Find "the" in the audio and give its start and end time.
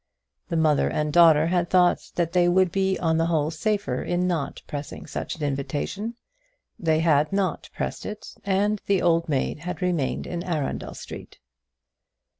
0.49-0.57, 3.19-3.27, 8.87-9.03